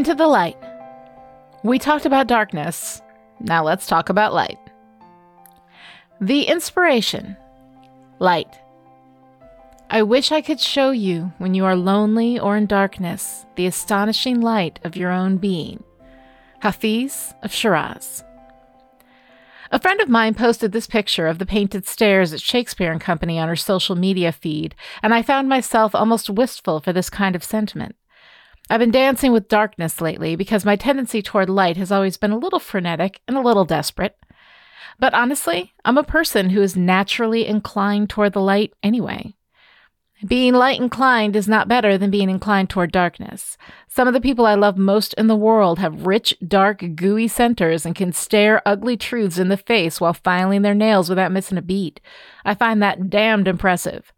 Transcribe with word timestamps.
Into 0.00 0.14
the 0.14 0.28
light. 0.28 0.56
We 1.62 1.78
talked 1.78 2.06
about 2.06 2.26
darkness. 2.26 3.02
Now 3.38 3.62
let's 3.62 3.86
talk 3.86 4.08
about 4.08 4.32
light. 4.32 4.56
The 6.22 6.44
inspiration. 6.44 7.36
Light. 8.18 8.48
I 9.90 10.02
wish 10.02 10.32
I 10.32 10.40
could 10.40 10.58
show 10.58 10.90
you, 10.90 11.34
when 11.36 11.52
you 11.52 11.66
are 11.66 11.76
lonely 11.76 12.38
or 12.38 12.56
in 12.56 12.64
darkness, 12.64 13.44
the 13.56 13.66
astonishing 13.66 14.40
light 14.40 14.80
of 14.84 14.96
your 14.96 15.10
own 15.10 15.36
being. 15.36 15.84
Hafiz 16.62 17.34
of 17.42 17.52
Shiraz. 17.52 18.24
A 19.70 19.78
friend 19.78 20.00
of 20.00 20.08
mine 20.08 20.32
posted 20.32 20.72
this 20.72 20.86
picture 20.86 21.26
of 21.26 21.38
the 21.38 21.44
painted 21.44 21.86
stairs 21.86 22.32
at 22.32 22.40
Shakespeare 22.40 22.90
and 22.90 23.02
Company 23.02 23.38
on 23.38 23.48
her 23.48 23.54
social 23.54 23.96
media 23.96 24.32
feed, 24.32 24.74
and 25.02 25.12
I 25.12 25.20
found 25.20 25.50
myself 25.50 25.94
almost 25.94 26.30
wistful 26.30 26.80
for 26.80 26.94
this 26.94 27.10
kind 27.10 27.36
of 27.36 27.44
sentiment. 27.44 27.96
I've 28.70 28.78
been 28.78 28.92
dancing 28.92 29.32
with 29.32 29.48
darkness 29.48 30.00
lately 30.00 30.36
because 30.36 30.64
my 30.64 30.76
tendency 30.76 31.22
toward 31.22 31.50
light 31.50 31.76
has 31.76 31.90
always 31.90 32.16
been 32.16 32.30
a 32.30 32.38
little 32.38 32.60
frenetic 32.60 33.20
and 33.26 33.36
a 33.36 33.40
little 33.40 33.64
desperate. 33.64 34.16
But 34.96 35.12
honestly, 35.12 35.72
I'm 35.84 35.98
a 35.98 36.04
person 36.04 36.50
who 36.50 36.62
is 36.62 36.76
naturally 36.76 37.48
inclined 37.48 38.10
toward 38.10 38.32
the 38.32 38.40
light 38.40 38.72
anyway. 38.80 39.34
Being 40.24 40.54
light 40.54 40.80
inclined 40.80 41.34
is 41.34 41.48
not 41.48 41.66
better 41.66 41.98
than 41.98 42.12
being 42.12 42.30
inclined 42.30 42.70
toward 42.70 42.92
darkness. 42.92 43.58
Some 43.88 44.06
of 44.06 44.14
the 44.14 44.20
people 44.20 44.46
I 44.46 44.54
love 44.54 44.78
most 44.78 45.14
in 45.14 45.26
the 45.26 45.34
world 45.34 45.80
have 45.80 46.06
rich, 46.06 46.36
dark, 46.46 46.84
gooey 46.94 47.26
centers 47.26 47.84
and 47.84 47.96
can 47.96 48.12
stare 48.12 48.62
ugly 48.64 48.96
truths 48.96 49.38
in 49.38 49.48
the 49.48 49.56
face 49.56 50.00
while 50.00 50.14
filing 50.14 50.62
their 50.62 50.74
nails 50.74 51.08
without 51.08 51.32
missing 51.32 51.58
a 51.58 51.62
beat. 51.62 51.98
I 52.44 52.54
find 52.54 52.80
that 52.80 53.10
damned 53.10 53.48
impressive. 53.48 54.12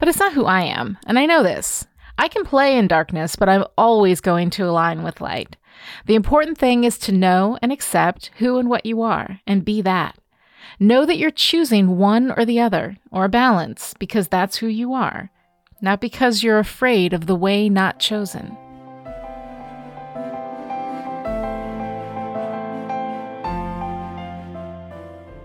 But 0.00 0.08
it's 0.08 0.18
not 0.18 0.32
who 0.32 0.46
I 0.46 0.62
am, 0.62 0.98
and 1.06 1.20
I 1.20 1.26
know 1.26 1.44
this. 1.44 1.86
I 2.18 2.28
can 2.28 2.44
play 2.44 2.76
in 2.76 2.88
darkness, 2.88 3.36
but 3.36 3.48
I'm 3.48 3.64
always 3.76 4.20
going 4.20 4.50
to 4.50 4.64
align 4.64 5.02
with 5.02 5.20
light. 5.20 5.56
The 6.06 6.14
important 6.14 6.58
thing 6.58 6.84
is 6.84 6.98
to 6.98 7.12
know 7.12 7.58
and 7.62 7.72
accept 7.72 8.30
who 8.38 8.58
and 8.58 8.68
what 8.68 8.86
you 8.86 9.02
are, 9.02 9.40
and 9.46 9.64
be 9.64 9.82
that. 9.82 10.18
Know 10.78 11.04
that 11.06 11.18
you're 11.18 11.30
choosing 11.30 11.98
one 11.98 12.30
or 12.30 12.44
the 12.44 12.60
other, 12.60 12.98
or 13.10 13.24
a 13.24 13.28
balance, 13.28 13.94
because 13.98 14.28
that's 14.28 14.58
who 14.58 14.66
you 14.66 14.92
are 14.92 15.30
not 15.82 16.00
because 16.00 16.44
you're 16.44 16.60
afraid 16.60 17.12
of 17.12 17.26
the 17.26 17.34
way 17.34 17.68
not 17.68 17.98
chosen. 17.98 18.56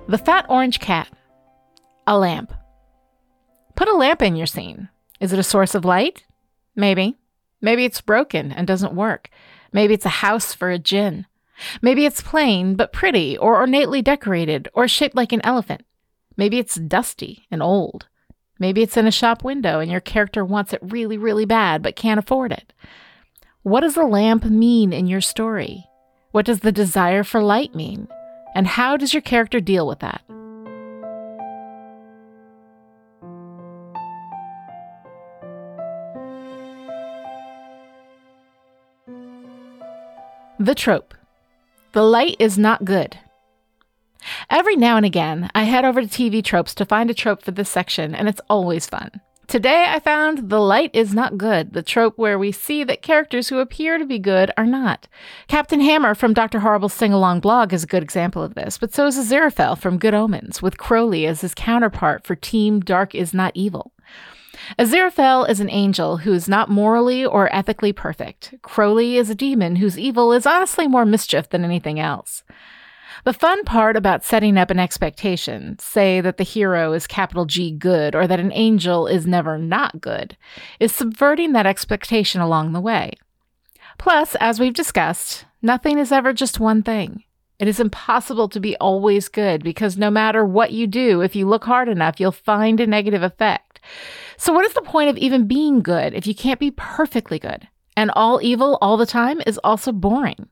The 0.08 0.20
Fat 0.24 0.46
Orange 0.48 0.80
Cat. 0.80 1.09
A 2.06 2.18
lamp. 2.18 2.54
Put 3.76 3.90
a 3.90 3.96
lamp 3.96 4.22
in 4.22 4.38
your 4.38 4.48
scene. 4.48 4.88
Is 5.20 5.34
it 5.34 5.40
a 5.40 5.44
source 5.44 5.76
of 5.76 5.84
light? 5.84 6.24
Maybe. 6.78 7.17
Maybe 7.59 7.83
it's 7.83 8.00
broken 8.02 8.52
and 8.52 8.67
doesn't 8.67 8.94
work. 8.94 9.30
Maybe 9.73 9.95
it's 9.95 10.06
a 10.06 10.09
house 10.09 10.53
for 10.53 10.70
a 10.70 10.80
gin. 10.80 11.25
Maybe 11.81 12.06
it's 12.06 12.22
plain 12.22 12.75
but 12.75 12.94
pretty 12.94 13.36
or 13.38 13.58
ornately 13.58 14.03
decorated 14.03 14.69
or 14.73 14.88
shaped 14.88 15.16
like 15.16 15.34
an 15.34 15.42
elephant. 15.44 15.84
Maybe 16.38 16.59
it's 16.59 16.75
dusty 16.75 17.47
and 17.50 17.64
old. 17.64 18.06
Maybe 18.59 18.84
it's 18.84 18.95
in 18.95 19.08
a 19.08 19.11
shop 19.11 19.44
window 19.44 19.80
and 19.80 19.89
your 19.89 20.00
character 20.00 20.45
wants 20.45 20.72
it 20.72 20.80
really, 20.84 21.17
really 21.17 21.45
bad 21.45 21.81
but 21.81 21.95
can't 21.95 22.19
afford 22.19 22.52
it. 22.52 22.73
What 23.64 23.81
does 23.81 23.95
the 23.95 24.06
lamp 24.06 24.45
mean 24.45 24.94
in 24.94 25.08
your 25.08 25.22
story? 25.22 25.86
What 26.31 26.45
does 26.45 26.59
the 26.59 26.72
desire 26.72 27.23
for 27.23 27.41
light 27.41 27.73
mean? 27.73 28.08
And 28.53 28.67
how 28.67 28.97
does 28.97 29.14
your 29.14 29.22
character 29.22 29.59
deal 29.59 29.88
with 29.88 30.00
that? 30.00 30.22
The 40.67 40.75
trope. 40.75 41.13
The 41.94 42.03
light 42.03 42.35
is 42.39 42.57
not 42.57 42.83
good. 42.83 43.17
Every 44.50 44.75
now 44.75 44.97
and 44.97 45.05
again, 45.05 45.50
I 45.55 45.63
head 45.63 45.85
over 45.85 46.01
to 46.01 46.07
TV 46.07 46.44
tropes 46.44 46.75
to 46.75 46.83
find 46.83 47.09
a 47.09 47.13
trope 47.13 47.41
for 47.41 47.51
this 47.51 47.69
section, 47.69 48.13
and 48.13 48.28
it's 48.28 48.41
always 48.50 48.85
fun. 48.85 49.22
Today, 49.47 49.85
I 49.88 50.01
found 50.01 50.50
The 50.50 50.59
Light 50.59 50.91
is 50.94 51.13
Not 51.13 51.38
Good, 51.38 51.72
the 51.72 51.81
trope 51.81 52.17
where 52.17 52.38
we 52.38 52.51
see 52.51 52.83
that 52.83 53.01
characters 53.01 53.47
who 53.47 53.59
appear 53.59 53.97
to 53.97 54.05
be 54.05 54.19
good 54.19 54.51
are 54.57 54.66
not. 54.66 55.07
Captain 55.47 55.79
Hammer 55.79 56.13
from 56.13 56.33
Dr. 56.33 56.59
Horrible's 56.59 56.94
Sing 56.94 57.13
Along 57.13 57.39
blog 57.39 57.72
is 57.72 57.85
a 57.85 57.88
good 57.88 58.03
example 58.03 58.44
of 58.44 58.55
this, 58.55 58.78
but 58.78 58.94
so 58.94 59.07
is 59.07 59.17
Aziraphale 59.17 59.78
from 59.78 59.97
Good 59.97 60.13
Omens, 60.13 60.61
with 60.61 60.78
Crowley 60.78 61.25
as 61.28 61.39
his 61.39 61.55
counterpart 61.55 62.28
for 62.28 62.35
Team 62.35 62.81
Dark 62.81 63.16
is 63.16 63.34
Not 63.34 63.53
Evil. 63.55 63.94
Aziraphale 64.78 65.50
is 65.50 65.59
an 65.59 65.69
angel 65.69 66.17
who 66.17 66.33
is 66.33 66.50
not 66.50 66.69
morally 66.69 67.25
or 67.25 67.53
ethically 67.55 67.94
perfect. 67.94 68.53
Crowley 68.61 69.17
is 69.17 69.29
a 69.29 69.35
demon 69.35 69.78
whose 69.78 69.97
evil 69.97 70.33
is 70.33 70.45
honestly 70.45 70.88
more 70.88 71.05
mischief 71.05 71.50
than 71.50 71.63
anything 71.63 72.00
else. 72.00 72.44
The 73.23 73.33
fun 73.33 73.63
part 73.63 73.97
about 73.97 74.23
setting 74.23 74.57
up 74.57 74.69
an 74.69 74.79
expectation, 74.79 75.78
say 75.79 76.22
that 76.22 76.38
the 76.38 76.44
hero 76.44 76.94
is 76.94 77.07
capital 77.07 77.45
G 77.45 77.72
good 77.72 78.16
or 78.16 78.28
that 78.28 78.39
an 78.39 78.51
angel 78.53 79.07
is 79.07 79.25
never 79.25 79.57
not 79.57 80.00
good, 80.00 80.38
is 80.79 80.94
subverting 80.94 81.53
that 81.53 81.66
expectation 81.66 82.41
along 82.41 82.73
the 82.73 82.81
way. 82.81 83.13
Plus, 83.97 84.35
as 84.35 84.59
we've 84.59 84.73
discussed, 84.73 85.45
nothing 85.61 85.97
is 85.97 86.11
ever 86.11 86.31
just 86.31 86.59
one 86.59 86.84
thing. 86.84 87.23
It 87.59 87.68
is 87.68 87.79
impossible 87.79 88.50
to 88.50 88.59
be 88.59 88.78
always 88.78 89.29
good 89.29 89.63
because 89.63 89.97
no 89.97 90.12
matter 90.12 90.45
what 90.45 90.72
you 90.72 90.85
do, 90.85 91.22
if 91.22 91.35
you 91.35 91.47
look 91.47 91.63
hard 91.63 91.90
enough, 91.90 92.19
you'll 92.19 92.31
find 92.31 92.79
a 92.79 92.85
negative 92.85 93.23
effect. 93.23 93.79
So, 94.38 94.53
what 94.53 94.66
is 94.66 94.73
the 94.73 94.81
point 94.81 95.09
of 95.09 95.18
even 95.18 95.47
being 95.47 95.81
good 95.81 96.13
if 96.13 96.28
you 96.28 96.35
can't 96.35 96.59
be 96.59 96.69
perfectly 96.72 97.40
good? 97.40 97.67
And 97.96 98.12
all 98.12 98.40
evil 98.44 98.78
all 98.79 98.96
the 98.96 99.07
time 99.07 99.41
is 99.47 99.59
also 99.63 99.91
boring. 99.91 100.50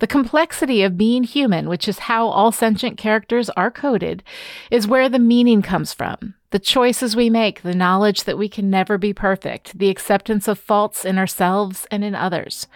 The 0.00 0.08
complexity 0.08 0.82
of 0.82 0.98
being 0.98 1.22
human, 1.22 1.68
which 1.68 1.86
is 1.86 2.00
how 2.00 2.26
all 2.26 2.50
sentient 2.50 2.98
characters 2.98 3.48
are 3.50 3.70
coded, 3.70 4.24
is 4.68 4.88
where 4.88 5.08
the 5.08 5.20
meaning 5.20 5.62
comes 5.62 5.94
from. 5.94 6.34
The 6.50 6.58
choices 6.58 7.14
we 7.14 7.30
make, 7.30 7.62
the 7.62 7.72
knowledge 7.72 8.24
that 8.24 8.36
we 8.36 8.48
can 8.48 8.68
never 8.68 8.98
be 8.98 9.12
perfect, 9.12 9.78
the 9.78 9.90
acceptance 9.90 10.48
of 10.48 10.58
faults 10.58 11.04
in 11.04 11.18
ourselves 11.18 11.86
and 11.92 12.02
in 12.02 12.16
others. 12.16 12.66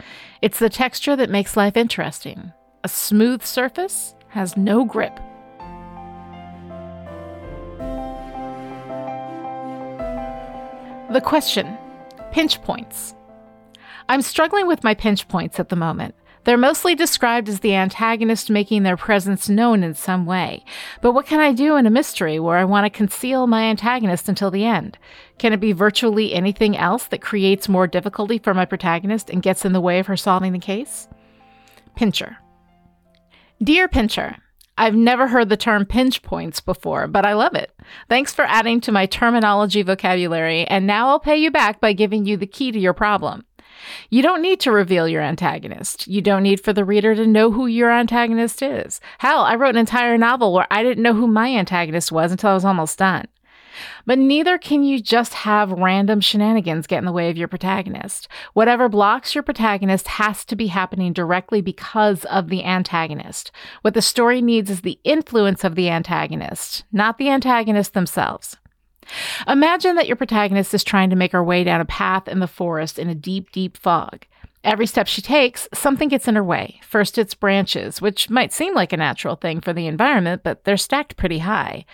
It's 0.41 0.61
the 0.61 0.71
texture 0.71 1.17
that 1.17 1.29
makes 1.29 1.57
life 1.57 1.77
interesting. 1.77 2.53
A 2.87 2.89
smooth 2.89 3.43
surface 3.43 4.15
has 4.29 4.57
no 4.57 4.85
grip. 4.85 5.17
The 11.11 11.21
question 11.21 11.77
Pinch 12.31 12.63
points. 12.63 13.17
I'm 14.09 14.23
struggling 14.23 14.69
with 14.69 14.85
my 14.85 14.95
pinch 14.95 15.27
points 15.27 15.59
at 15.59 15.69
the 15.69 15.75
moment. 15.75 16.15
They're 16.45 16.57
mostly 16.57 16.95
described 16.95 17.49
as 17.49 17.59
the 17.59 17.75
antagonist 17.75 18.51
making 18.51 18.85
their 18.85 18.97
presence 18.97 19.49
known 19.49 19.83
in 19.83 19.95
some 19.95 20.25
way. 20.25 20.65
But 21.01 21.11
what 21.11 21.27
can 21.27 21.41
I 21.41 21.53
do 21.53 21.75
in 21.75 21.87
a 21.87 21.91
mystery 21.91 22.39
where 22.39 22.57
I 22.57 22.65
want 22.65 22.85
to 22.85 22.97
conceal 22.97 23.49
my 23.49 23.63
antagonist 23.63 24.29
until 24.29 24.53
the 24.53 24.65
end? 24.65 24.97
Can 25.39 25.53
it 25.53 25.59
be 25.59 25.73
virtually 25.73 26.33
anything 26.33 26.77
else 26.77 27.09
that 27.09 27.21
creates 27.21 27.69
more 27.69 27.89
difficulty 27.89 28.39
for 28.39 28.55
my 28.55 28.65
protagonist 28.65 29.29
and 29.29 29.43
gets 29.43 29.65
in 29.65 29.73
the 29.73 29.81
way 29.81 29.99
of 29.99 30.07
her 30.07 30.17
solving 30.17 30.53
the 30.53 30.61
case? 30.61 31.09
Pincher. 31.97 32.39
Dear 33.63 33.89
Pincher, 33.89 34.37
I've 34.77 34.95
never 34.95 35.29
heard 35.29 35.49
the 35.49 35.57
term 35.57 35.87
pinch 35.87 36.23
points 36.23 36.61
before, 36.61 37.07
but 37.07 37.25
I 37.25 37.33
love 37.33 37.55
it. 37.55 37.73
Thanks 38.07 38.35
for 38.35 38.45
adding 38.45 38.83
to 38.83 38.93
my 38.93 39.07
terminology 39.07 39.81
vocabulary, 39.81 40.67
and 40.67 40.87
now 40.87 41.09
I'll 41.09 41.19
pay 41.19 41.39
you 41.39 41.51
back 41.51 41.81
by 41.81 41.95
giving 41.95 42.27
you 42.27 42.37
the 42.37 42.47
key 42.47 42.71
to 42.71 42.79
your 42.79 42.93
problem. 42.93 43.47
You 44.11 44.21
don't 44.21 44.43
need 44.43 44.61
to 44.61 44.73
reveal 44.73 45.09
your 45.09 45.23
antagonist. 45.23 46.07
You 46.07 46.21
don't 46.21 46.43
need 46.43 46.61
for 46.61 46.75
the 46.75 46.85
reader 46.85 47.15
to 47.15 47.27
know 47.27 47.51
who 47.51 47.67
your 47.67 47.91
antagonist 47.91 48.61
is. 48.61 49.01
Hell, 49.19 49.41
I 49.41 49.55
wrote 49.55 49.71
an 49.71 49.81
entire 49.81 50.19
novel 50.19 50.53
where 50.53 50.67
I 50.71 50.83
didn't 50.83 51.03
know 51.03 51.15
who 51.15 51.27
my 51.27 51.49
antagonist 51.49 52.13
was 52.13 52.33
until 52.33 52.51
I 52.51 52.55
was 52.55 52.65
almost 52.67 52.99
done. 52.99 53.27
But 54.05 54.19
neither 54.19 54.59
can 54.59 54.83
you 54.83 55.01
just 55.01 55.35
have 55.35 55.73
random 55.73 56.21
shenanigans 56.21 56.87
get 56.87 56.99
in 56.99 57.05
the 57.05 57.13
way 57.13 57.31
of 57.31 57.37
your 57.37 57.49
protagonist. 57.49 58.29
Whatever 58.53 58.89
blocks 58.89 59.35
your 59.35 59.43
protagonist 59.43 60.09
has 60.09 60.45
to 60.47 60.57
be 60.57 60.69
happening 60.69 61.13
directly 61.13 61.61
because 61.61 62.25
of 62.27 62.49
the 62.49 62.65
antagonist. 62.65 63.51
What 63.83 63.95
the 63.95 64.03
story 64.03 64.41
needs 64.41 64.71
is 64.71 64.83
the 64.83 64.99
influence 65.05 65.65
of 65.65 65.75
the 65.75 65.91
antagonist, 65.91 66.85
not 66.93 67.19
the 67.19 67.31
antagonist 67.31 67.95
themselves. 67.95 68.57
Imagine 69.47 69.95
that 69.97 70.07
your 70.07 70.17
protagonist 70.17 70.75
is 70.75 70.83
trying 70.83 71.11
to 71.11 71.17
make 71.17 71.33
her 71.33 71.45
way 71.45 71.65
down 71.65 71.81
a 71.81 71.85
path 71.85 72.29
in 72.29 72.41
the 72.41 72.49
forest 72.49 72.99
in 72.99 73.09
a 73.09 73.15
deep, 73.15 73.53
deep 73.53 73.77
fog. 73.77 74.27
Every 74.67 74.89
step 74.89 75.07
she 75.07 75.23
takes, 75.23 75.69
something 75.73 76.09
gets 76.09 76.27
in 76.27 76.35
her 76.35 76.43
way. 76.43 76.81
First, 76.83 77.19
it's 77.19 77.35
branches, 77.35 78.03
which 78.03 78.29
might 78.29 78.53
seem 78.53 78.75
like 78.75 78.93
a 78.93 78.97
natural 78.97 79.37
thing 79.37 79.61
for 79.61 79.73
the 79.73 79.87
environment, 79.87 80.43
but 80.43 80.65
they're 80.65 80.77
stacked 80.77 81.17
pretty 81.17 81.39
high. 81.39 81.85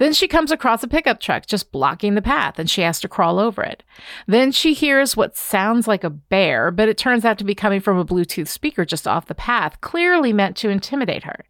Then 0.00 0.12
she 0.12 0.26
comes 0.26 0.50
across 0.50 0.82
a 0.82 0.88
pickup 0.88 1.20
truck 1.20 1.46
just 1.46 1.70
blocking 1.70 2.16
the 2.16 2.20
path, 2.20 2.58
and 2.58 2.68
she 2.68 2.80
has 2.80 2.98
to 3.02 3.08
crawl 3.08 3.38
over 3.38 3.62
it. 3.62 3.84
Then 4.26 4.50
she 4.50 4.74
hears 4.74 5.16
what 5.16 5.36
sounds 5.36 5.86
like 5.86 6.02
a 6.02 6.10
bear, 6.10 6.72
but 6.72 6.88
it 6.88 6.98
turns 6.98 7.24
out 7.24 7.38
to 7.38 7.44
be 7.44 7.54
coming 7.54 7.78
from 7.80 7.96
a 7.96 8.04
Bluetooth 8.04 8.48
speaker 8.48 8.84
just 8.84 9.06
off 9.06 9.26
the 9.26 9.34
path, 9.36 9.80
clearly 9.80 10.32
meant 10.32 10.56
to 10.56 10.68
intimidate 10.68 11.22
her. 11.22 11.44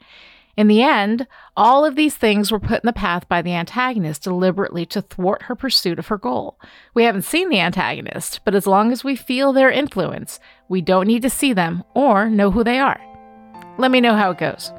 In 0.56 0.68
the 0.68 0.82
end, 0.82 1.26
all 1.54 1.84
of 1.84 1.96
these 1.96 2.16
things 2.16 2.50
were 2.50 2.58
put 2.58 2.82
in 2.82 2.86
the 2.86 2.92
path 2.92 3.28
by 3.28 3.42
the 3.42 3.52
antagonist 3.52 4.22
deliberately 4.22 4.86
to 4.86 5.02
thwart 5.02 5.42
her 5.42 5.54
pursuit 5.54 5.98
of 5.98 6.06
her 6.06 6.16
goal. 6.16 6.58
We 6.94 7.04
haven't 7.04 7.22
seen 7.22 7.50
the 7.50 7.60
antagonist, 7.60 8.40
but 8.42 8.54
as 8.54 8.66
long 8.66 8.90
as 8.90 9.04
we 9.04 9.16
feel 9.16 9.52
their 9.52 9.70
influence, 9.70 10.40
We 10.68 10.80
don't 10.80 11.06
need 11.06 11.22
to 11.22 11.30
see 11.30 11.52
them 11.52 11.84
or 11.94 12.28
know 12.28 12.50
who 12.50 12.64
they 12.64 12.78
are. 12.78 13.00
Let 13.78 13.90
me 13.90 14.00
know 14.00 14.14
how 14.14 14.30
it 14.30 14.38
goes. 14.38 14.72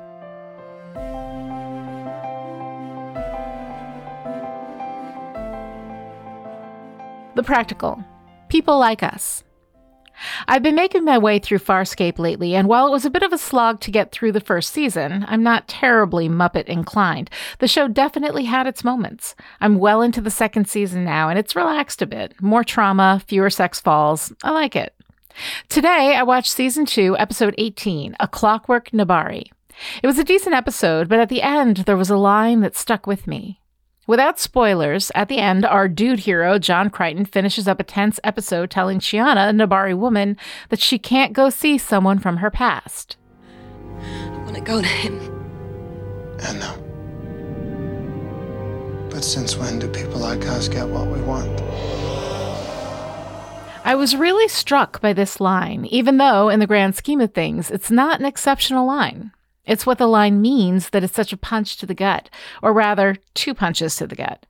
The 7.36 7.44
practical. 7.44 8.04
People 8.50 8.80
like 8.80 9.04
us. 9.04 9.44
I've 10.48 10.64
been 10.64 10.76
making 10.76 11.06
my 11.06 11.20
way 11.20 11.38
through 11.38 11.60
Farscape 11.60 12.18
lately, 12.18 12.56
and 12.56 12.68
while 12.68 12.88
it 12.88 12.92
was 12.92 13.06
a 13.06 13.12
bit 13.12 13.22
of 13.22 13.32
a 13.32 13.38
slog 13.38 13.80
to 13.82 13.92
get 13.92 14.12
through 14.12 14.32
the 14.32 14.42
first 14.42 14.74
season, 14.74 15.24
I'm 15.28 15.44
not 15.44 15.68
terribly 15.68 16.28
Muppet 16.28 16.66
inclined. 16.66 17.30
The 17.60 17.68
show 17.68 17.88
definitely 17.88 18.46
had 18.46 18.66
its 18.66 18.84
moments. 18.84 19.36
I'm 19.62 19.78
well 19.78 20.02
into 20.02 20.20
the 20.20 20.32
second 20.32 20.68
season 20.68 21.04
now, 21.04 21.30
and 21.30 21.38
it's 21.38 21.56
relaxed 21.56 22.02
a 22.02 22.08
bit. 22.08 22.34
More 22.42 22.64
trauma, 22.64 23.22
fewer 23.28 23.52
sex 23.52 23.80
falls. 23.80 24.34
I 24.44 24.50
like 24.50 24.76
it. 24.76 24.97
Today, 25.70 26.16
I 26.16 26.24
watched 26.24 26.52
season 26.52 26.86
2, 26.86 27.18
episode 27.18 27.56
18, 27.58 28.16
A 28.20 28.28
Clockwork 28.28 28.92
Nebari. 28.92 29.52
It 30.02 30.08
was 30.08 30.18
a 30.18 30.24
decent 30.24 30.56
episode, 30.56 31.08
but 31.08 31.20
at 31.20 31.30
the 31.30 31.42
end, 31.42 31.78
there 31.78 31.98
was 31.98 32.10
a 32.10 32.18
line 32.18 32.62
that 32.62 32.76
stuck 32.76 33.06
with 33.06 33.28
me. 33.28 33.62
Without 34.08 34.40
spoilers, 34.40 35.12
at 35.16 35.28
the 35.28 35.38
end, 35.38 35.66
our 35.66 35.88
dude 35.90 36.20
hero, 36.20 36.58
John 36.58 36.90
Crichton, 36.90 37.26
finishes 37.26 37.68
up 37.68 37.80
a 37.80 37.84
tense 37.84 38.20
episode 38.24 38.72
telling 38.72 39.00
Chiana, 39.00 39.50
a 39.50 39.54
Nebari 39.54 39.98
woman, 39.98 40.38
that 40.70 40.80
she 40.80 40.98
can't 40.98 41.34
go 41.34 41.50
see 41.50 41.78
someone 41.78 42.18
from 42.18 42.38
her 42.38 42.50
past. 42.50 43.18
I 44.00 44.30
want 44.44 44.56
to 44.56 44.62
go 44.62 44.82
to 44.82 44.88
him. 44.88 45.20
I 46.42 46.54
know. 46.54 46.84
But 49.10 49.24
since 49.24 49.58
when 49.58 49.80
do 49.80 49.90
people 49.90 50.20
like 50.20 50.46
us 50.48 50.70
get 50.70 50.88
what 50.88 51.08
we 51.08 51.20
want? 51.22 51.60
I 53.88 53.96
was 53.96 54.18
really 54.18 54.50
struck 54.50 55.00
by 55.00 55.14
this 55.14 55.40
line, 55.40 55.86
even 55.86 56.18
though, 56.18 56.50
in 56.50 56.60
the 56.60 56.68
grand 56.68 56.94
scheme 56.98 57.22
of 57.22 57.34
things, 57.34 57.72
it's 57.72 57.90
not 57.90 58.20
an 58.20 58.26
exceptional 58.26 58.86
line. 58.86 59.32
It's 59.66 59.86
what 59.86 59.98
the 59.98 60.08
line 60.08 60.42
means 60.42 60.90
that 60.90 61.06
it's 61.06 61.16
such 61.16 61.32
a 61.32 61.38
punch 61.38 61.78
to 61.78 61.86
the 61.86 61.94
gut, 61.94 62.30
or 62.62 62.74
rather, 62.74 63.16
two 63.34 63.54
punches 63.54 63.96
to 63.96 64.06
the 64.06 64.18
gut. 64.18 64.46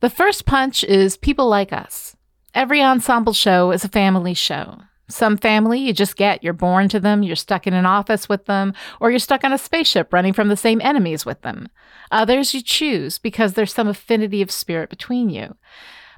The 0.00 0.08
first 0.08 0.46
punch 0.46 0.82
is 0.82 1.18
people 1.18 1.46
like 1.46 1.74
us. 1.74 2.16
Every 2.54 2.80
ensemble 2.80 3.34
show 3.34 3.70
is 3.70 3.84
a 3.84 3.88
family 3.90 4.32
show. 4.32 4.78
Some 5.08 5.36
family 5.36 5.78
you 5.78 5.92
just 5.92 6.16
get, 6.16 6.42
you're 6.42 6.54
born 6.54 6.88
to 6.88 7.00
them, 7.00 7.22
you're 7.22 7.36
stuck 7.36 7.66
in 7.66 7.74
an 7.74 7.84
office 7.84 8.30
with 8.30 8.46
them, 8.46 8.72
or 8.98 9.10
you're 9.10 9.18
stuck 9.18 9.44
on 9.44 9.52
a 9.52 9.58
spaceship 9.58 10.10
running 10.10 10.32
from 10.32 10.48
the 10.48 10.56
same 10.56 10.80
enemies 10.80 11.26
with 11.26 11.42
them. 11.42 11.68
Others 12.10 12.54
you 12.54 12.62
choose 12.62 13.18
because 13.18 13.52
there's 13.52 13.74
some 13.74 13.88
affinity 13.88 14.40
of 14.40 14.50
spirit 14.50 14.88
between 14.88 15.28
you. 15.28 15.54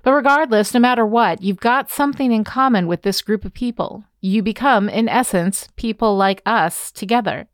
But 0.03 0.13
regardless, 0.13 0.75
no 0.75 0.81
matter 0.81 1.07
what, 1.07 1.43
you've 1.43 1.61
got 1.61 1.91
something 1.91 2.33
in 2.33 2.45
common 2.45 2.87
with 2.87 3.03
this 3.03 3.23
group 3.23 3.45
of 3.45 3.55
people. 3.55 4.05
You 4.21 4.43
become, 4.43 4.89
in 4.89 5.09
essence, 5.09 5.69
people 5.77 6.17
like 6.17 6.43
us 6.45 6.91
together. 6.91 7.49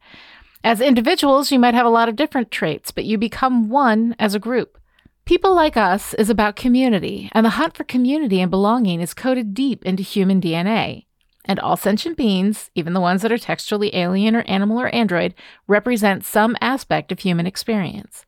As 0.65 0.81
individuals, 0.81 1.53
you 1.53 1.59
might 1.59 1.75
have 1.75 1.87
a 1.87 1.91
lot 1.91 2.09
of 2.09 2.17
different 2.17 2.51
traits, 2.51 2.91
but 2.91 3.05
you 3.05 3.17
become 3.19 3.69
one 3.69 4.17
as 4.19 4.35
a 4.35 4.41
group. 4.41 4.79
People 5.25 5.55
Like 5.55 5.77
Us 5.77 6.15
is 6.15 6.31
about 6.31 6.57
community, 6.57 7.29
and 7.33 7.45
the 7.45 7.51
hunt 7.51 7.77
for 7.77 7.85
community 7.85 8.41
and 8.41 8.51
belonging 8.51 9.03
is 9.03 9.13
coded 9.13 9.53
deep 9.53 9.85
into 9.85 10.03
human 10.03 10.41
DNA. 10.41 11.05
And 11.45 11.61
all 11.61 11.77
sentient 11.77 12.17
beings, 12.17 12.71
even 12.75 12.95
the 12.95 13.01
ones 13.01 13.23
that 13.23 13.33
are 13.33 13.39
textually 13.39 13.95
alien 13.95 14.35
or 14.35 14.41
animal 14.43 14.81
or 14.81 14.89
android, 14.89 15.35
represent 15.67 16.25
some 16.25 16.57
aspect 16.61 17.13
of 17.13 17.21
human 17.21 17.47
experience. 17.47 18.25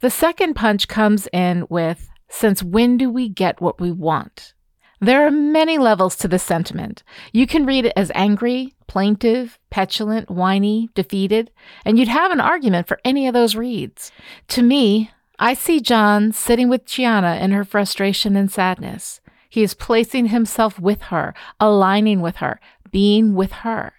The 0.00 0.10
second 0.10 0.54
punch 0.54 0.86
comes 0.86 1.28
in 1.32 1.66
with 1.68 2.08
Since 2.36 2.64
when 2.64 2.96
do 2.96 3.08
we 3.10 3.28
get 3.28 3.60
what 3.60 3.80
we 3.80 3.92
want? 3.92 4.54
There 5.00 5.24
are 5.24 5.30
many 5.30 5.78
levels 5.78 6.16
to 6.16 6.26
this 6.26 6.42
sentiment. 6.42 7.04
You 7.32 7.46
can 7.46 7.64
read 7.64 7.86
it 7.86 7.92
as 7.94 8.10
angry, 8.12 8.74
plaintive, 8.88 9.60
petulant, 9.70 10.28
whiny, 10.28 10.90
defeated, 10.94 11.52
and 11.84 11.96
you'd 11.96 12.08
have 12.08 12.32
an 12.32 12.40
argument 12.40 12.88
for 12.88 12.98
any 13.04 13.28
of 13.28 13.34
those 13.34 13.54
reads. 13.54 14.10
To 14.48 14.62
me, 14.62 15.12
I 15.38 15.54
see 15.54 15.78
John 15.78 16.32
sitting 16.32 16.68
with 16.68 16.86
Chiana 16.86 17.40
in 17.40 17.52
her 17.52 17.64
frustration 17.64 18.34
and 18.34 18.50
sadness. 18.50 19.20
He 19.48 19.62
is 19.62 19.72
placing 19.72 20.26
himself 20.26 20.80
with 20.80 21.02
her, 21.02 21.34
aligning 21.60 22.20
with 22.20 22.36
her, 22.36 22.58
being 22.90 23.34
with 23.34 23.52
her. 23.52 23.92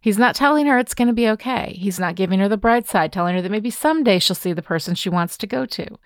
He's 0.00 0.18
not 0.18 0.34
telling 0.34 0.66
her 0.66 0.78
it's 0.78 0.94
going 0.94 1.08
to 1.08 1.14
be 1.14 1.28
okay. 1.28 1.76
He's 1.78 2.00
not 2.00 2.16
giving 2.16 2.40
her 2.40 2.48
the 2.48 2.56
bright 2.56 2.88
side, 2.88 3.12
telling 3.12 3.36
her 3.36 3.42
that 3.42 3.50
maybe 3.52 3.70
someday 3.70 4.18
she'll 4.18 4.34
see 4.34 4.52
the 4.52 4.62
person 4.62 4.96
she 4.96 5.08
wants 5.08 5.36
to 5.38 5.46
go 5.46 5.64
to. 5.66 5.98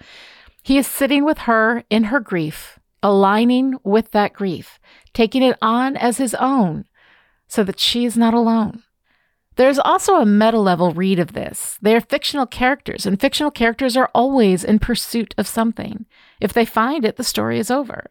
He 0.63 0.79
is 0.79 0.87
sitting 0.87 1.25
with 1.25 1.39
her 1.39 1.85
in 1.91 2.05
her 2.05 2.21
grief, 2.21 2.79
aligning 3.03 3.79
with 3.83 4.13
that 4.13 4.33
grief, 4.33 4.79
taking 5.13 5.43
it 5.43 5.59
on 5.61 5.97
as 5.97 6.19
his 6.19 6.35
own 6.35 6.87
so 7.49 7.65
that 7.65 7.81
she 7.81 8.05
is 8.05 8.17
not 8.17 8.33
alone. 8.33 8.83
There's 9.57 9.79
also 9.79 10.15
a 10.15 10.25
meta 10.27 10.59
level 10.59 10.93
read 10.93 11.19
of 11.19 11.35
this. 11.35 11.79
They 11.83 11.95
are 11.95 12.01
fictional 12.01 12.47
characters, 12.47 13.05
and 13.05 13.21
fictional 13.21 13.51
characters 13.51 13.97
are 13.97 14.11
always 14.15 14.65
in 14.65 14.79
pursuit 14.79 15.35
of 15.37 15.47
something. 15.47 16.07
If 16.41 16.55
they 16.55 16.65
find 16.65 17.05
it, 17.05 17.17
the 17.17 17.25
story 17.25 17.59
is 17.59 17.71
over. 17.71 18.11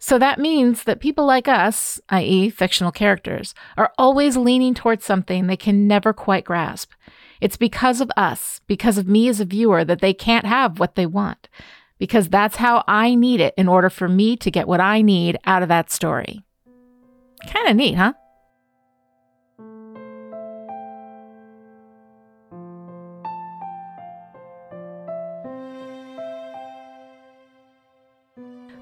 So 0.00 0.18
that 0.18 0.40
means 0.40 0.82
that 0.84 1.00
people 1.00 1.24
like 1.24 1.46
us, 1.46 2.00
i.e., 2.08 2.50
fictional 2.50 2.90
characters, 2.90 3.54
are 3.76 3.92
always 3.96 4.36
leaning 4.36 4.74
towards 4.74 5.04
something 5.04 5.46
they 5.46 5.56
can 5.56 5.86
never 5.86 6.12
quite 6.12 6.44
grasp. 6.44 6.90
It's 7.44 7.58
because 7.58 8.00
of 8.00 8.10
us, 8.16 8.62
because 8.66 8.96
of 8.96 9.06
me 9.06 9.28
as 9.28 9.38
a 9.38 9.44
viewer, 9.44 9.84
that 9.84 10.00
they 10.00 10.14
can't 10.14 10.46
have 10.46 10.80
what 10.80 10.94
they 10.94 11.04
want 11.04 11.50
because 11.98 12.28
that's 12.30 12.56
how 12.56 12.82
I 12.88 13.14
need 13.14 13.38
it 13.38 13.52
in 13.58 13.68
order 13.68 13.90
for 13.90 14.08
me 14.08 14.34
to 14.38 14.50
get 14.50 14.66
what 14.66 14.80
I 14.80 15.02
need 15.02 15.36
out 15.44 15.62
of 15.62 15.68
that 15.68 15.90
story. 15.90 16.42
Kind 17.46 17.68
of 17.68 17.76
neat, 17.76 17.96
huh? 17.96 18.14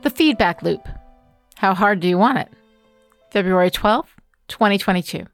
The 0.02 0.10
feedback 0.10 0.62
loop. 0.62 0.88
How 1.56 1.74
hard 1.74 1.98
do 1.98 2.06
you 2.06 2.16
want 2.16 2.38
it? 2.38 2.48
February 3.32 3.72
12th, 3.72 4.06
2022. 4.46 5.26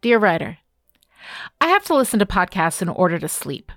Dear 0.00 0.18
writer, 0.18 0.58
I 1.60 1.68
have 1.68 1.84
to 1.84 1.94
listen 1.94 2.18
to 2.18 2.26
podcasts 2.26 2.82
in 2.82 2.88
order 2.88 3.18
to 3.18 3.28
sleep. 3.28 3.72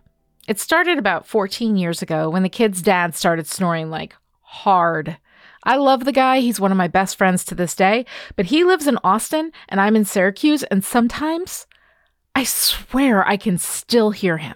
It 0.47 0.59
started 0.59 0.97
about 0.97 1.27
14 1.27 1.77
years 1.77 2.01
ago 2.01 2.29
when 2.29 2.43
the 2.43 2.49
kid's 2.49 2.81
dad 2.81 3.15
started 3.15 3.47
snoring 3.47 3.89
like 3.89 4.15
hard. 4.41 5.17
I 5.63 5.75
love 5.75 6.05
the 6.05 6.11
guy. 6.11 6.39
He's 6.39 6.59
one 6.59 6.71
of 6.71 6.77
my 6.77 6.87
best 6.87 7.17
friends 7.17 7.43
to 7.45 7.55
this 7.55 7.75
day, 7.75 8.05
but 8.35 8.47
he 8.47 8.63
lives 8.63 8.87
in 8.87 8.97
Austin 9.03 9.51
and 9.67 9.79
I'm 9.79 9.95
in 9.95 10.05
Syracuse, 10.05 10.63
and 10.63 10.83
sometimes 10.83 11.67
I 12.35 12.43
swear 12.45 13.27
I 13.27 13.37
can 13.37 13.57
still 13.57 14.11
hear 14.11 14.37
him. 14.37 14.55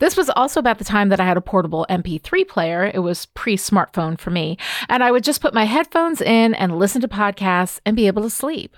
This 0.00 0.16
was 0.16 0.28
also 0.30 0.60
about 0.60 0.78
the 0.78 0.84
time 0.84 1.08
that 1.08 1.20
I 1.20 1.24
had 1.24 1.36
a 1.36 1.40
portable 1.40 1.86
MP3 1.88 2.46
player. 2.48 2.90
It 2.92 2.98
was 2.98 3.26
pre 3.26 3.56
smartphone 3.56 4.18
for 4.18 4.30
me. 4.30 4.58
And 4.88 5.04
I 5.04 5.12
would 5.12 5.24
just 5.24 5.40
put 5.40 5.54
my 5.54 5.64
headphones 5.64 6.20
in 6.20 6.54
and 6.54 6.78
listen 6.78 7.00
to 7.02 7.08
podcasts 7.08 7.80
and 7.86 7.96
be 7.96 8.06
able 8.06 8.22
to 8.22 8.30
sleep. 8.30 8.76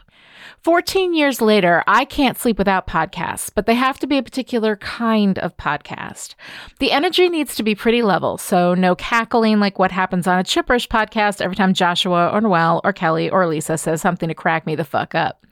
14 0.62 1.14
years 1.14 1.40
later, 1.40 1.82
I 1.86 2.04
can't 2.04 2.38
sleep 2.38 2.58
without 2.58 2.86
podcasts, 2.86 3.50
but 3.54 3.66
they 3.66 3.74
have 3.74 3.98
to 4.00 4.06
be 4.06 4.18
a 4.18 4.22
particular 4.22 4.76
kind 4.76 5.38
of 5.38 5.56
podcast. 5.56 6.34
The 6.78 6.92
energy 6.92 7.28
needs 7.28 7.54
to 7.56 7.62
be 7.62 7.74
pretty 7.74 8.02
level, 8.02 8.38
so 8.38 8.74
no 8.74 8.94
cackling 8.94 9.60
like 9.60 9.78
what 9.78 9.92
happens 9.92 10.26
on 10.26 10.38
a 10.38 10.44
Chipperish 10.44 10.88
podcast 10.88 11.40
every 11.40 11.56
time 11.56 11.74
Joshua 11.74 12.30
or 12.32 12.40
Noel 12.40 12.80
or 12.84 12.92
Kelly 12.92 13.30
or 13.30 13.46
Lisa 13.46 13.78
says 13.78 14.00
something 14.00 14.28
to 14.28 14.34
crack 14.34 14.66
me 14.66 14.74
the 14.74 14.84
fuck 14.84 15.14
up. 15.14 15.44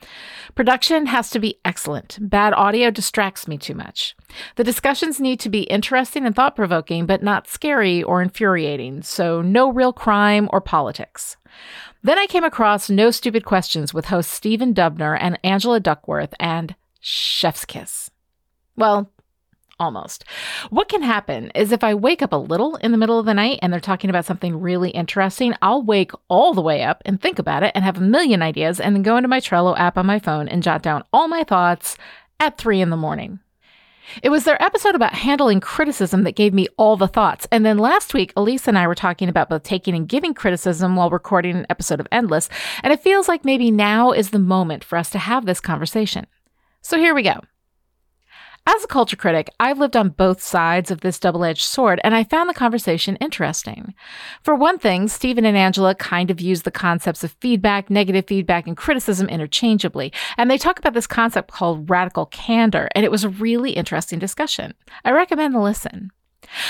Production 0.54 1.06
has 1.06 1.30
to 1.30 1.38
be 1.38 1.58
excellent. 1.64 2.18
Bad 2.20 2.52
audio 2.52 2.90
distracts 2.90 3.48
me 3.48 3.58
too 3.58 3.74
much. 3.74 4.16
The 4.56 4.64
discussions 4.64 5.20
need 5.20 5.40
to 5.40 5.48
be 5.48 5.62
interesting 5.62 6.26
and 6.26 6.34
thought 6.34 6.56
provoking, 6.56 7.06
but 7.06 7.22
not 7.22 7.48
scary 7.48 8.02
or 8.02 8.22
infuriating, 8.22 9.02
so 9.02 9.42
no 9.42 9.70
real 9.70 9.92
crime 9.92 10.48
or 10.52 10.60
politics. 10.60 11.36
Then 12.04 12.18
I 12.18 12.26
came 12.26 12.44
across 12.44 12.90
No 12.90 13.10
Stupid 13.10 13.46
Questions 13.46 13.94
with 13.94 14.04
hosts 14.04 14.30
Stephen 14.30 14.74
Dubner 14.74 15.16
and 15.18 15.38
Angela 15.42 15.80
Duckworth 15.80 16.34
and 16.38 16.74
Chef's 17.00 17.64
Kiss. 17.64 18.10
Well, 18.76 19.10
almost. 19.80 20.22
What 20.68 20.90
can 20.90 21.00
happen 21.00 21.50
is 21.54 21.72
if 21.72 21.82
I 21.82 21.94
wake 21.94 22.20
up 22.20 22.34
a 22.34 22.36
little 22.36 22.76
in 22.76 22.92
the 22.92 22.98
middle 22.98 23.18
of 23.18 23.24
the 23.24 23.32
night 23.32 23.58
and 23.62 23.72
they're 23.72 23.80
talking 23.80 24.10
about 24.10 24.26
something 24.26 24.60
really 24.60 24.90
interesting, 24.90 25.54
I'll 25.62 25.82
wake 25.82 26.12
all 26.28 26.52
the 26.52 26.60
way 26.60 26.82
up 26.82 27.00
and 27.06 27.18
think 27.18 27.38
about 27.38 27.62
it 27.62 27.72
and 27.74 27.82
have 27.82 27.96
a 27.96 28.02
million 28.02 28.42
ideas 28.42 28.80
and 28.80 28.94
then 28.94 29.02
go 29.02 29.16
into 29.16 29.28
my 29.28 29.40
Trello 29.40 29.74
app 29.78 29.96
on 29.96 30.04
my 30.04 30.18
phone 30.18 30.46
and 30.46 30.62
jot 30.62 30.82
down 30.82 31.04
all 31.10 31.26
my 31.26 31.42
thoughts 31.42 31.96
at 32.38 32.58
three 32.58 32.82
in 32.82 32.90
the 32.90 32.98
morning. 32.98 33.40
It 34.22 34.30
was 34.30 34.44
their 34.44 34.62
episode 34.62 34.94
about 34.94 35.14
handling 35.14 35.60
criticism 35.60 36.24
that 36.24 36.36
gave 36.36 36.54
me 36.54 36.68
all 36.76 36.96
the 36.96 37.08
thoughts. 37.08 37.46
And 37.50 37.64
then 37.64 37.78
last 37.78 38.14
week, 38.14 38.32
Elise 38.36 38.68
and 38.68 38.78
I 38.78 38.86
were 38.86 38.94
talking 38.94 39.28
about 39.28 39.48
both 39.48 39.62
taking 39.62 39.94
and 39.94 40.08
giving 40.08 40.34
criticism 40.34 40.96
while 40.96 41.10
recording 41.10 41.56
an 41.56 41.66
episode 41.70 42.00
of 42.00 42.08
Endless. 42.12 42.48
And 42.82 42.92
it 42.92 43.02
feels 43.02 43.28
like 43.28 43.44
maybe 43.44 43.70
now 43.70 44.12
is 44.12 44.30
the 44.30 44.38
moment 44.38 44.84
for 44.84 44.96
us 44.96 45.10
to 45.10 45.18
have 45.18 45.46
this 45.46 45.60
conversation. 45.60 46.26
So 46.82 46.98
here 46.98 47.14
we 47.14 47.22
go. 47.22 47.40
As 48.84 48.90
a 48.90 48.92
culture 48.92 49.16
critic, 49.16 49.48
I've 49.58 49.78
lived 49.78 49.96
on 49.96 50.10
both 50.10 50.42
sides 50.42 50.90
of 50.90 51.00
this 51.00 51.18
double 51.18 51.42
edged 51.42 51.62
sword, 51.62 52.02
and 52.04 52.14
I 52.14 52.22
found 52.22 52.50
the 52.50 52.54
conversation 52.54 53.16
interesting. 53.16 53.94
For 54.42 54.54
one 54.54 54.78
thing, 54.78 55.08
Stephen 55.08 55.46
and 55.46 55.56
Angela 55.56 55.94
kind 55.94 56.30
of 56.30 56.38
use 56.38 56.62
the 56.62 56.70
concepts 56.70 57.24
of 57.24 57.34
feedback, 57.40 57.88
negative 57.88 58.26
feedback, 58.26 58.66
and 58.66 58.76
criticism 58.76 59.26
interchangeably, 59.30 60.12
and 60.36 60.50
they 60.50 60.58
talk 60.58 60.78
about 60.78 60.92
this 60.92 61.06
concept 61.06 61.50
called 61.50 61.88
radical 61.88 62.26
candor, 62.26 62.90
and 62.94 63.06
it 63.06 63.10
was 63.10 63.24
a 63.24 63.30
really 63.30 63.70
interesting 63.70 64.18
discussion. 64.18 64.74
I 65.02 65.12
recommend 65.12 65.54
a 65.54 65.60
listen. 65.60 66.10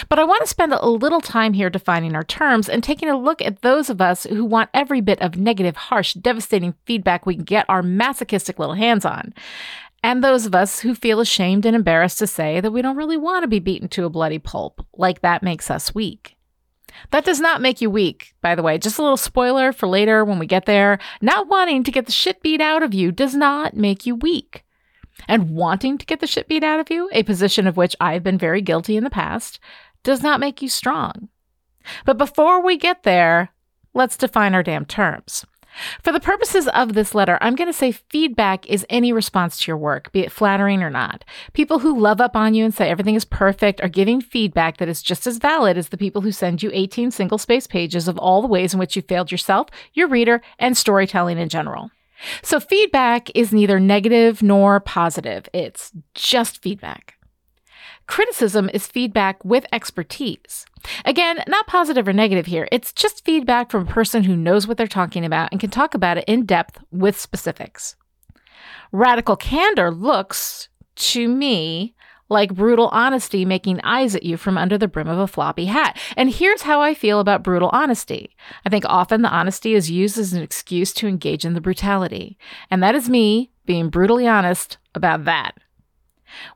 But 0.09 0.21
I 0.21 0.25
want 0.25 0.43
to 0.43 0.49
spend 0.49 0.73
a 0.73 0.89
little 0.89 1.21
time 1.21 1.53
here 1.53 1.69
defining 1.69 2.15
our 2.15 2.23
terms 2.23 2.69
and 2.69 2.83
taking 2.83 3.09
a 3.09 3.19
look 3.19 3.43
at 3.43 3.63
those 3.63 3.91
of 3.91 4.01
us 4.01 4.23
who 4.23 4.45
want 4.45 4.71
every 4.73 5.01
bit 5.01 5.21
of 5.21 5.37
negative, 5.37 5.75
harsh, 5.75 6.15
devastating 6.15 6.75
feedback 6.85 7.27
we 7.27 7.35
can 7.35 7.45
get 7.45 7.67
our 7.69 7.83
masochistic 7.83 8.61
little 8.61 8.77
hands 8.77 9.05
on 9.05 9.35
and 10.05 10.23
those 10.23 10.45
of 10.45 10.55
us 10.55 10.81
who 10.81 10.95
feel 10.95 11.19
ashamed 11.19 11.65
and 11.65 11.75
embarrassed 11.75 12.19
to 12.19 12.27
say 12.27 12.61
that 12.61 12.73
we 12.73 12.83
don't 12.83 12.99
really 12.99 13.17
want 13.17 13.43
to 13.43 13.49
be 13.49 13.59
beaten 13.59 13.89
to 13.89 14.05
a 14.05 14.11
bloody 14.11 14.39
pulp, 14.39 14.85
like 14.93 15.23
that 15.23 15.43
makes 15.43 15.71
us 15.71 15.95
weak. 15.95 16.37
That 17.11 17.25
does 17.25 17.41
not 17.41 17.63
make 17.63 17.81
you 17.81 17.89
weak, 17.89 18.35
by 18.43 18.55
the 18.55 18.63
way. 18.63 18.77
Just 18.77 18.99
a 18.99 19.03
little 19.03 19.17
spoiler 19.17 19.73
for 19.73 19.87
later 19.89 20.23
when 20.23 20.39
we 20.39 20.45
get 20.45 20.67
there. 20.67 20.99
Not 21.23 21.49
wanting 21.49 21.85
to 21.85 21.91
get 21.91 22.05
the 22.05 22.13
shit 22.13 22.43
beat 22.43 22.61
out 22.61 22.83
of 22.83 22.93
you 22.93 23.13
does 23.13 23.35
not 23.35 23.79
make 23.79 24.05
you 24.05 24.15
weak. 24.15 24.67
And 25.27 25.53
wanting 25.53 25.97
to 25.97 26.05
get 26.05 26.21
the 26.21 26.27
shit 26.27 26.49
beat 26.49 26.63
out 26.63 26.81
of 26.81 26.91
you, 26.91 27.09
a 27.11 27.23
position 27.23 27.67
of 27.67 27.79
which 27.79 27.97
I've 27.99 28.23
been 28.23 28.37
very 28.37 28.61
guilty 28.61 28.99
in 28.99 29.05
the 29.05 29.11
past, 29.11 29.59
does 30.03 30.23
not 30.23 30.39
make 30.39 30.61
you 30.61 30.69
strong. 30.69 31.31
But 32.05 32.19
before 32.19 32.63
we 32.63 32.77
get 32.77 33.05
there, 33.05 33.55
let's 33.95 34.19
define 34.19 34.55
our 34.55 34.63
damn 34.63 34.85
terms. 34.85 35.47
For 36.03 36.13
the 36.13 36.21
purposes 36.21 36.69
of 36.69 36.95
this 36.95 37.15
letter, 37.15 37.39
I'm 37.41 37.55
going 37.55 37.69
to 37.69 37.73
say 37.73 37.93
feedback 37.93 38.67
is 38.67 38.87
any 38.89 39.13
response 39.13 39.59
to 39.59 39.71
your 39.71 39.77
work, 39.77 40.13
be 40.13 40.21
it 40.21 40.33
flattering 40.33 40.83
or 40.83 40.91
not. 40.91 41.25
People 41.53 41.81
who 41.81 41.99
love 41.99 42.21
up 42.21 42.37
on 42.37 42.55
you 42.55 42.65
and 42.65 42.75
say 42.75 42.89
everything 42.89 43.15
is 43.15 43.25
perfect 43.25 43.81
are 43.81 43.89
giving 43.89 44.21
feedback 44.21 44.79
that 44.79 44.89
is 44.89 45.03
just 45.03 45.27
as 45.27 45.39
valid 45.39 45.77
as 45.77 45.89
the 45.89 45.97
people 45.97 46.23
who 46.23 46.33
send 46.33 46.63
you 46.63 46.71
18 46.73 47.11
single 47.11 47.39
space 47.39 47.67
pages 47.67 48.09
of 48.09 48.19
all 48.19 48.43
the 48.43 48.49
ways 48.49 48.73
in 48.73 48.79
which 48.79 48.97
you 48.97 49.03
failed 49.03 49.33
yourself, 49.33 49.69
your 49.93 50.09
reader, 50.09 50.43
and 50.59 50.77
storytelling 50.77 51.39
in 51.39 51.49
general. 51.49 51.91
So, 52.43 52.61
feedback 52.61 53.29
is 53.35 53.53
neither 53.53 53.81
negative 53.81 54.43
nor 54.43 54.81
positive, 54.81 55.49
it's 55.53 55.93
just 56.15 56.63
feedback. 56.63 57.14
Criticism 58.07 58.71
is 58.75 58.87
feedback 58.87 59.43
with 59.45 59.67
expertise. 59.73 60.67
Again, 61.05 61.43
not 61.49 61.67
positive 61.67 62.07
or 62.07 62.13
negative 62.13 62.47
here. 62.47 62.69
It's 62.71 62.93
just 62.93 63.25
feedback 63.25 63.71
from 63.71 63.89
a 63.89 63.91
person 63.91 64.25
who 64.25 64.37
knows 64.37 64.67
what 64.67 64.77
they're 64.77 64.87
talking 64.87 65.25
about 65.25 65.49
and 65.51 65.61
can 65.61 65.71
talk 65.71 65.95
about 65.95 66.19
it 66.19 66.25
in 66.27 66.45
depth 66.45 66.79
with 66.91 67.19
specifics. 67.19 67.97
Radical 68.93 69.37
candor 69.37 69.91
looks, 69.91 70.69
to 70.97 71.29
me, 71.29 71.95
like 72.29 72.55
brutal 72.55 72.89
honesty 72.89 73.45
making 73.45 73.81
eyes 73.83 74.15
at 74.15 74.23
you 74.23 74.37
from 74.37 74.57
under 74.57 74.79
the 74.79 74.89
brim 74.89 75.09
of 75.09 75.19
a 75.19 75.27
floppy 75.27 75.67
hat. 75.67 75.99
And 76.17 76.31
here's 76.31 76.63
how 76.63 76.81
I 76.81 76.95
feel 76.95 77.21
about 77.21 77.43
brutal 77.43 77.71
honesty. 77.73 78.35
I 78.65 78.71
think 78.71 78.85
often 78.87 79.23
the 79.23 79.29
honesty 79.29 79.75
is 79.75 79.91
used 79.91 80.19
as 80.19 80.33
an 80.33 80.43
excuse 80.43 80.93
to 80.95 81.09
engage 81.09 81.45
in 81.45 81.55
the 81.55 81.61
brutality. 81.61 82.39
And 82.71 82.83
that 82.83 82.95
is 82.95 83.09
me 83.09 83.51
being 83.67 83.89
brutally 83.89 84.27
honest 84.27 84.79
about 84.95 85.25
that. 85.25 85.59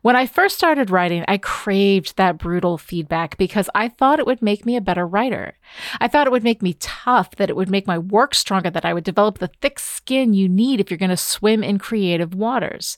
When 0.01 0.15
I 0.15 0.25
first 0.25 0.57
started 0.57 0.89
writing, 0.89 1.23
I 1.27 1.37
craved 1.37 2.17
that 2.17 2.37
brutal 2.37 2.77
feedback 2.77 3.37
because 3.37 3.69
I 3.73 3.89
thought 3.89 4.19
it 4.19 4.25
would 4.25 4.41
make 4.41 4.65
me 4.65 4.75
a 4.75 4.81
better 4.81 5.07
writer. 5.07 5.57
I 5.99 6.07
thought 6.07 6.27
it 6.27 6.31
would 6.31 6.43
make 6.43 6.61
me 6.61 6.75
tough, 6.79 7.35
that 7.35 7.49
it 7.49 7.55
would 7.55 7.69
make 7.69 7.87
my 7.87 7.97
work 7.97 8.35
stronger, 8.35 8.69
that 8.69 8.85
I 8.85 8.93
would 8.93 9.03
develop 9.03 9.39
the 9.39 9.51
thick 9.61 9.79
skin 9.79 10.33
you 10.33 10.47
need 10.47 10.79
if 10.79 10.89
you're 10.89 10.97
going 10.97 11.09
to 11.09 11.17
swim 11.17 11.63
in 11.63 11.79
creative 11.79 12.33
waters. 12.33 12.97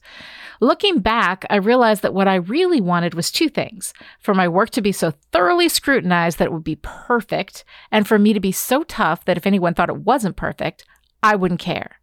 Looking 0.60 1.00
back, 1.00 1.46
I 1.50 1.56
realized 1.56 2.02
that 2.02 2.14
what 2.14 2.28
I 2.28 2.36
really 2.36 2.82
wanted 2.82 3.14
was 3.14 3.32
two 3.32 3.50
things 3.50 3.94
for 4.20 4.34
my 4.34 4.48
work 4.48 4.70
to 4.72 4.82
be 4.82 4.92
so 4.92 5.14
thoroughly 5.32 5.70
scrutinized 5.70 6.38
that 6.40 6.46
it 6.46 6.54
would 6.54 6.64
be 6.64 6.80
perfect, 6.82 7.64
and 7.92 8.08
for 8.08 8.20
me 8.20 8.34
to 8.34 8.40
be 8.40 8.52
so 8.52 8.84
tough 8.84 9.26
that 9.26 9.38
if 9.38 9.48
anyone 9.48 9.74
thought 9.74 9.90
it 9.90 9.98
wasn't 9.98 10.36
perfect, 10.36 10.86
I 11.24 11.36
wouldn't 11.36 11.60
care. 11.60 12.01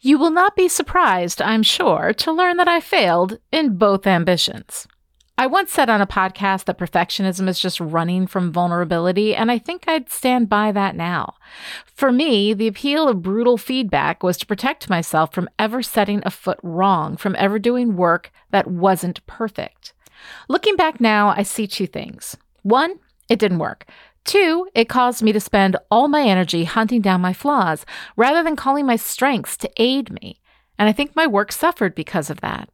You 0.00 0.18
will 0.18 0.30
not 0.30 0.56
be 0.56 0.68
surprised, 0.68 1.42
I'm 1.42 1.62
sure, 1.62 2.12
to 2.14 2.32
learn 2.32 2.56
that 2.58 2.68
I 2.68 2.80
failed 2.80 3.38
in 3.50 3.76
both 3.76 4.06
ambitions. 4.06 4.86
I 5.40 5.46
once 5.46 5.70
said 5.70 5.88
on 5.88 6.00
a 6.00 6.06
podcast 6.06 6.64
that 6.64 6.78
perfectionism 6.78 7.48
is 7.48 7.60
just 7.60 7.78
running 7.78 8.26
from 8.26 8.50
vulnerability, 8.50 9.36
and 9.36 9.52
I 9.52 9.58
think 9.58 9.84
I'd 9.86 10.10
stand 10.10 10.48
by 10.48 10.72
that 10.72 10.96
now. 10.96 11.34
For 11.86 12.10
me, 12.10 12.54
the 12.54 12.66
appeal 12.66 13.08
of 13.08 13.22
brutal 13.22 13.56
feedback 13.56 14.24
was 14.24 14.36
to 14.38 14.46
protect 14.46 14.90
myself 14.90 15.32
from 15.32 15.48
ever 15.56 15.80
setting 15.80 16.22
a 16.24 16.30
foot 16.32 16.58
wrong, 16.64 17.16
from 17.16 17.36
ever 17.38 17.60
doing 17.60 17.94
work 17.94 18.32
that 18.50 18.66
wasn't 18.66 19.24
perfect. 19.28 19.92
Looking 20.48 20.74
back 20.74 21.00
now, 21.00 21.28
I 21.28 21.44
see 21.44 21.68
two 21.68 21.86
things. 21.86 22.36
One, 22.62 22.98
it 23.28 23.38
didn't 23.38 23.60
work. 23.60 23.86
Two, 24.28 24.68
it 24.74 24.90
caused 24.90 25.22
me 25.22 25.32
to 25.32 25.40
spend 25.40 25.78
all 25.90 26.06
my 26.06 26.22
energy 26.22 26.64
hunting 26.64 27.00
down 27.00 27.22
my 27.22 27.32
flaws 27.32 27.86
rather 28.14 28.42
than 28.42 28.56
calling 28.56 28.84
my 28.84 28.96
strengths 28.96 29.56
to 29.56 29.70
aid 29.78 30.12
me. 30.20 30.38
And 30.78 30.86
I 30.86 30.92
think 30.92 31.16
my 31.16 31.26
work 31.26 31.50
suffered 31.50 31.94
because 31.94 32.28
of 32.28 32.42
that. 32.42 32.68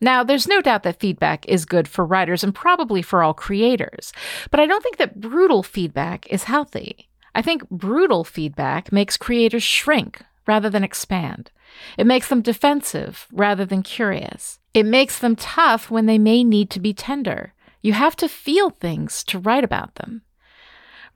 Now, 0.00 0.24
there's 0.24 0.48
no 0.48 0.60
doubt 0.60 0.82
that 0.82 0.98
feedback 0.98 1.46
is 1.46 1.64
good 1.64 1.86
for 1.86 2.04
writers 2.04 2.42
and 2.42 2.52
probably 2.52 3.02
for 3.02 3.22
all 3.22 3.34
creators, 3.34 4.12
but 4.50 4.58
I 4.58 4.66
don't 4.66 4.82
think 4.82 4.96
that 4.96 5.20
brutal 5.20 5.62
feedback 5.62 6.26
is 6.26 6.42
healthy. 6.42 7.08
I 7.36 7.40
think 7.40 7.70
brutal 7.70 8.24
feedback 8.24 8.90
makes 8.90 9.16
creators 9.16 9.62
shrink 9.62 10.22
rather 10.48 10.68
than 10.68 10.82
expand. 10.82 11.52
It 11.98 12.06
makes 12.08 12.26
them 12.26 12.42
defensive 12.42 13.28
rather 13.30 13.64
than 13.64 13.84
curious. 13.84 14.58
It 14.74 14.86
makes 14.86 15.20
them 15.20 15.36
tough 15.36 15.88
when 15.88 16.06
they 16.06 16.18
may 16.18 16.42
need 16.42 16.68
to 16.70 16.80
be 16.80 16.92
tender. 16.92 17.54
You 17.80 17.92
have 17.92 18.16
to 18.16 18.28
feel 18.28 18.70
things 18.70 19.22
to 19.28 19.38
write 19.38 19.62
about 19.62 19.94
them. 19.94 20.22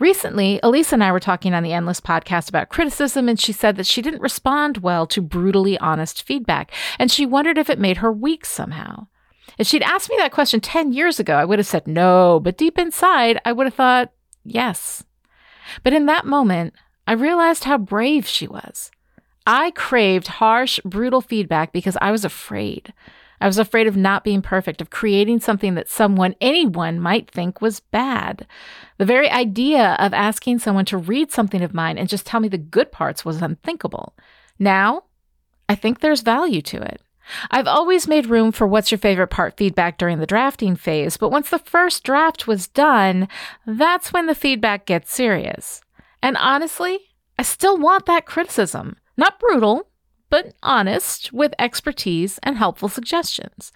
Recently, 0.01 0.59
Elisa 0.63 0.97
and 0.97 1.05
I 1.05 1.13
were 1.13 1.21
talking 1.21 1.55
on 1.55 1.63
the 1.63 1.73
Endless 1.73 2.01
podcast 2.01 2.49
about 2.49 2.69
criticism, 2.69 3.29
and 3.29 3.39
she 3.39 3.53
said 3.53 3.77
that 3.77 3.87
she 3.87 4.03
didn't 4.03 4.23
respond 4.23 4.79
well 4.79 5.07
to 5.07 5.23
brutally 5.23 5.79
honest 5.79 6.23
feedback, 6.25 6.73
and 6.99 7.11
she 7.11 7.27
wondered 7.27 7.59
if 7.59 7.71
it 7.71 7.79
made 7.79 7.99
her 7.99 8.13
weak 8.13 8.45
somehow. 8.45 9.07
If 9.57 9.69
she'd 9.69 9.83
asked 9.83 10.11
me 10.11 10.17
that 10.19 10.33
question 10.33 10.61
10 10.61 10.93
years 10.93 11.21
ago, 11.21 11.37
I 11.37 11.45
would 11.45 11.61
have 11.61 11.67
said 11.67 11.87
no, 11.87 12.41
but 12.41 12.59
deep 12.59 12.79
inside, 12.79 13.41
I 13.45 13.53
would 13.53 13.67
have 13.67 13.75
thought 13.75 14.13
yes. 14.43 15.05
But 15.85 15.93
in 15.93 16.07
that 16.07 16.27
moment, 16.27 16.75
I 17.07 17.13
realized 17.13 17.65
how 17.65 17.79
brave 17.79 18.27
she 18.27 18.49
was. 18.49 18.91
I 19.47 19.71
craved 19.73 20.27
harsh, 20.27 20.81
brutal 20.85 21.21
feedback 21.21 21.73
because 21.73 21.97
I 22.01 22.11
was 22.11 22.25
afraid. 22.25 22.93
I 23.45 23.47
was 23.47 23.59
afraid 23.59 23.87
of 23.87 23.95
not 23.95 24.25
being 24.25 24.41
perfect, 24.41 24.81
of 24.81 24.89
creating 24.89 25.41
something 25.41 25.75
that 25.75 25.91
someone, 25.91 26.35
anyone, 26.41 26.99
might 26.99 27.31
think 27.31 27.61
was 27.61 27.81
bad. 27.81 28.47
The 28.97 29.05
very 29.05 29.29
idea 29.29 29.99
of 29.99 30.15
asking 30.15 30.61
someone 30.61 30.87
to 30.87 30.97
read 30.97 31.31
something 31.31 31.61
of 31.61 31.75
mine 31.75 31.99
and 31.99 32.09
just 32.09 32.25
tell 32.25 32.41
me 32.41 32.49
the 32.49 32.57
good 32.57 32.91
parts 32.91 33.23
was 33.23 33.43
unthinkable. 33.43 34.17
Now, 34.59 35.03
I 35.69 35.75
think 35.75 36.01
there's 36.01 36.23
value 36.23 36.63
to 36.63 36.81
it. 36.81 37.03
I've 37.51 37.67
always 37.67 38.09
made 38.09 38.29
room 38.29 38.51
for 38.51 38.67
what's 38.67 38.91
your 38.91 38.97
favorite 38.97 39.29
part 39.29 39.59
feedback 39.59 39.99
during 39.99 40.21
the 40.21 40.27
drafting 40.27 40.75
phase, 40.75 41.19
but 41.19 41.29
once 41.29 41.51
the 41.51 41.59
first 41.59 42.03
draft 42.03 42.47
was 42.47 42.67
done, 42.67 43.29
that's 43.67 44.11
when 44.11 44.25
the 44.25 44.35
feedback 44.35 44.87
gets 44.87 45.13
serious. 45.13 45.83
And 46.23 46.39
honestly, 46.39 46.99
I 47.39 47.43
still 47.43 47.77
want 47.77 48.07
that 48.07 48.25
criticism. 48.25 48.97
Not 49.19 49.39
brutal, 49.39 49.87
but 50.35 50.53
honest 50.65 51.33
with 51.33 51.55
expertise 51.61 52.41
and 52.43 52.57
helpful 52.57 52.89
suggestions. 52.89 53.71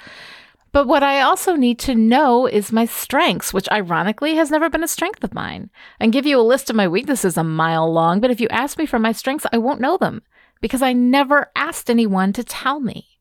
But 0.72 0.88
what 0.88 1.04
I 1.04 1.20
also 1.20 1.54
need 1.54 1.78
to 1.78 1.94
know 1.94 2.48
is 2.48 2.72
my 2.72 2.84
strengths, 2.84 3.54
which 3.54 3.70
ironically 3.70 4.34
has 4.34 4.50
never 4.50 4.68
been 4.68 4.82
a 4.82 4.88
strength 4.88 5.22
of 5.22 5.32
mine. 5.32 5.70
And 6.00 6.12
give 6.12 6.26
you 6.26 6.36
a 6.36 6.42
list 6.42 6.68
of 6.68 6.74
my 6.74 6.88
weaknesses 6.88 7.36
a 7.36 7.44
mile 7.44 7.88
long, 7.92 8.18
but 8.18 8.32
if 8.32 8.40
you 8.40 8.48
ask 8.48 8.76
me 8.76 8.86
for 8.86 8.98
my 8.98 9.12
strengths, 9.12 9.46
I 9.52 9.58
won't 9.58 9.80
know 9.80 9.98
them 9.98 10.22
because 10.60 10.82
I 10.82 10.92
never 10.92 11.48
asked 11.54 11.88
anyone 11.88 12.32
to 12.32 12.42
tell 12.42 12.80
me. 12.80 13.17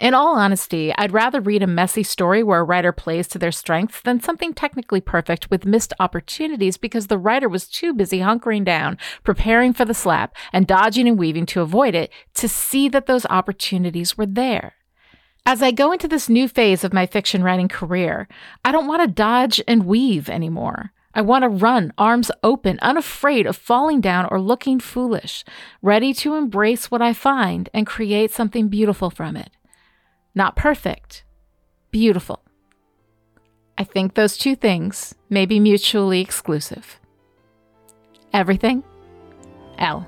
In 0.00 0.14
all 0.14 0.36
honesty, 0.36 0.92
I'd 0.98 1.12
rather 1.12 1.40
read 1.40 1.62
a 1.62 1.66
messy 1.68 2.02
story 2.02 2.42
where 2.42 2.60
a 2.60 2.64
writer 2.64 2.90
plays 2.90 3.28
to 3.28 3.38
their 3.38 3.52
strengths 3.52 4.00
than 4.00 4.20
something 4.20 4.52
technically 4.52 5.00
perfect 5.00 5.48
with 5.48 5.64
missed 5.64 5.92
opportunities 6.00 6.76
because 6.76 7.06
the 7.06 7.18
writer 7.18 7.48
was 7.48 7.68
too 7.68 7.94
busy 7.94 8.18
hunkering 8.18 8.64
down, 8.64 8.98
preparing 9.22 9.72
for 9.72 9.84
the 9.84 9.94
slap, 9.94 10.34
and 10.52 10.66
dodging 10.66 11.06
and 11.06 11.18
weaving 11.18 11.46
to 11.46 11.60
avoid 11.60 11.94
it 11.94 12.10
to 12.34 12.48
see 12.48 12.88
that 12.88 13.06
those 13.06 13.26
opportunities 13.26 14.18
were 14.18 14.26
there. 14.26 14.74
As 15.46 15.62
I 15.62 15.70
go 15.70 15.92
into 15.92 16.08
this 16.08 16.28
new 16.28 16.48
phase 16.48 16.84
of 16.84 16.92
my 16.92 17.06
fiction 17.06 17.42
writing 17.42 17.68
career, 17.68 18.28
I 18.64 18.72
don't 18.72 18.86
want 18.86 19.02
to 19.02 19.08
dodge 19.08 19.60
and 19.68 19.86
weave 19.86 20.28
anymore. 20.28 20.92
I 21.14 21.20
want 21.20 21.42
to 21.42 21.48
run, 21.48 21.92
arms 21.98 22.30
open, 22.42 22.78
unafraid 22.80 23.46
of 23.46 23.56
falling 23.56 24.00
down 24.00 24.26
or 24.30 24.40
looking 24.40 24.80
foolish, 24.80 25.44
ready 25.82 26.14
to 26.14 26.36
embrace 26.36 26.90
what 26.90 27.02
I 27.02 27.12
find 27.12 27.68
and 27.74 27.86
create 27.86 28.30
something 28.30 28.68
beautiful 28.68 29.10
from 29.10 29.36
it. 29.36 29.50
Not 30.34 30.56
perfect, 30.56 31.24
beautiful. 31.90 32.42
I 33.76 33.84
think 33.84 34.14
those 34.14 34.36
two 34.36 34.56
things 34.56 35.14
may 35.28 35.46
be 35.46 35.60
mutually 35.60 36.20
exclusive. 36.20 37.00
Everything, 38.32 38.82
Elle. 39.78 40.06